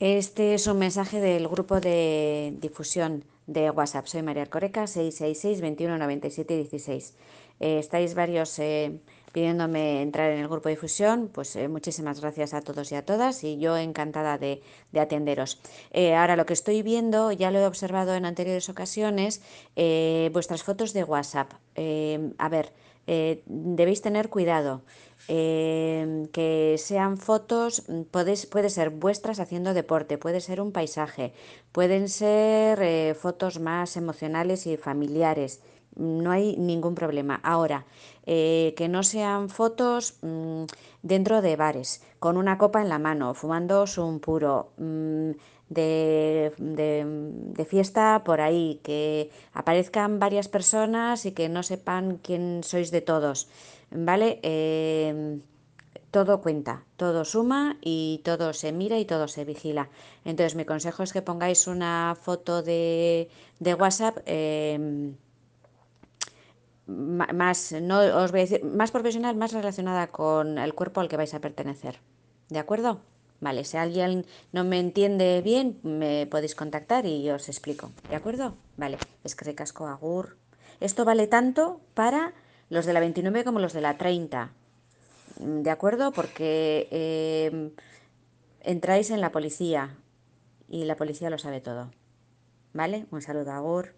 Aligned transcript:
Este 0.00 0.54
es 0.54 0.68
un 0.68 0.78
mensaje 0.78 1.20
del 1.20 1.48
grupo 1.48 1.80
de 1.80 2.54
difusión 2.60 3.24
de 3.48 3.68
WhatsApp. 3.70 4.06
Soy 4.06 4.22
María 4.22 4.46
Coreca, 4.46 4.86
666 4.86 5.60
21 5.60 5.98
97 5.98 6.56
16. 6.56 7.16
estáis 7.58 8.14
varios 8.14 8.56
eh, 8.60 9.00
pidiéndome 9.32 10.02
entrar 10.02 10.30
en 10.30 10.40
el 10.40 10.48
grupo 10.48 10.68
de 10.68 10.74
difusión, 10.74 11.28
pues 11.32 11.54
eh, 11.56 11.68
muchísimas 11.68 12.20
gracias 12.20 12.54
a 12.54 12.60
todos 12.60 12.90
y 12.92 12.94
a 12.94 13.04
todas 13.04 13.44
y 13.44 13.58
yo 13.58 13.76
encantada 13.76 14.38
de, 14.38 14.62
atenderos. 14.98 15.60
Eh, 15.90 16.14
ahora 16.14 16.36
lo 16.36 16.46
que 16.46 16.52
estoy 16.54 16.82
viendo, 16.82 17.32
ya 17.32 17.50
lo 17.50 17.58
he 17.58 17.66
observado 17.66 18.14
en 18.14 18.24
anteriores 18.24 18.68
ocasiones, 18.68 19.42
vuestras 20.32 20.62
fotos 20.62 20.92
de 20.92 21.04
WhatsApp. 21.04 21.52
a 22.38 22.48
ver, 22.48 22.72
debéis 23.46 24.02
tener 24.02 24.28
cuidado. 24.28 24.82
Que 25.26 26.76
sean 26.78 27.18
fotos, 27.18 27.84
mm, 27.86 28.02
puede 28.04 28.70
ser 28.70 28.90
vuestras 28.90 29.40
haciendo 29.40 29.74
deporte, 29.74 30.16
puede 30.16 30.40
ser 30.40 30.60
un 30.60 30.72
paisaje, 30.72 31.34
pueden 31.72 32.08
ser 32.08 32.80
eh, 32.80 33.14
fotos 33.14 33.60
más 33.60 33.96
emocionales 33.98 34.66
y 34.66 34.78
familiares, 34.78 35.60
no 35.98 36.30
hay 36.30 36.56
ningún 36.56 36.94
problema. 36.94 37.40
Ahora, 37.42 37.84
eh, 38.24 38.72
que 38.76 38.88
no 38.88 39.02
sean 39.02 39.50
fotos 39.50 40.18
mm, 40.22 40.64
dentro 41.02 41.42
de 41.42 41.56
bares, 41.56 42.02
con 42.18 42.36
una 42.36 42.56
copa 42.56 42.80
en 42.80 42.88
la 42.88 42.98
mano, 42.98 43.34
fumando 43.34 43.84
un 43.98 44.20
puro. 44.20 44.70
Mm, 44.78 45.32
de, 45.68 46.54
de, 46.56 47.64
fiesta 47.66 48.22
por 48.24 48.40
ahí, 48.40 48.80
que 48.82 49.30
aparezcan 49.52 50.18
varias 50.18 50.48
personas 50.48 51.26
y 51.26 51.32
que 51.32 51.50
no 51.50 51.62
sepan 51.62 52.18
quién 52.22 52.62
sois 52.64 52.90
de 52.90 53.02
todos. 53.02 53.48
¿vale? 53.90 54.40
Em, 54.42 55.42
todo 56.10 56.40
cuenta, 56.40 56.84
todo 56.96 57.24
suma 57.24 57.76
y 57.82 58.22
todo 58.24 58.52
se 58.52 58.72
mira 58.72 58.98
y 58.98 59.04
todo 59.04 59.28
se 59.28 59.44
vigila. 59.44 59.90
Entonces 60.24 60.54
mi 60.54 60.64
consejo 60.64 61.02
es 61.02 61.12
que 61.12 61.22
pongáis 61.22 61.66
una 61.66 62.16
foto 62.20 62.62
de, 62.62 63.28
WhatsApp 63.60 64.18
em, 64.26 65.16
más, 66.88 67.72
no 67.72 68.00
os 68.00 68.30
voy 68.30 68.40
a 68.40 68.44
decir, 68.44 68.64
más 68.64 68.90
profesional, 68.90 69.36
más 69.36 69.52
relacionada 69.52 70.08
con 70.08 70.58
el 70.58 70.74
cuerpo 70.74 71.00
al 71.00 71.08
que 71.08 71.16
vais 71.16 71.34
a 71.34 71.40
pertenecer. 71.40 72.00
¿De 72.48 72.58
acuerdo? 72.58 73.02
Vale, 73.40 73.64
si 73.64 73.76
alguien 73.76 74.26
no 74.52 74.64
me 74.64 74.80
entiende 74.80 75.42
bien, 75.42 75.78
me 75.82 76.26
podéis 76.26 76.54
contactar 76.54 77.06
y 77.06 77.30
os 77.30 77.48
explico. 77.48 77.90
¿De 78.08 78.16
acuerdo? 78.16 78.56
Vale, 78.76 78.98
es 79.22 79.36
que 79.36 79.54
casco 79.54 79.86
agur. 79.86 80.36
Esto 80.80 81.04
vale 81.04 81.26
tanto 81.26 81.80
para 81.94 82.32
los 82.68 82.86
de 82.86 82.92
la 82.92 83.00
29 83.00 83.44
como 83.44 83.60
los 83.60 83.72
de 83.72 83.80
la 83.80 83.96
30. 83.96 84.52
¿De 85.38 85.70
acuerdo? 85.70 86.10
Porque 86.12 86.88
eh, 86.90 87.70
entráis 88.60 89.10
en 89.10 89.20
la 89.20 89.30
policía 89.30 89.96
y 90.68 90.84
la 90.84 90.96
policía 90.96 91.30
lo 91.30 91.38
sabe 91.38 91.60
todo. 91.60 91.92
¿Vale? 92.72 93.06
Un 93.10 93.22
saludo, 93.22 93.52
Agur. 93.52 93.94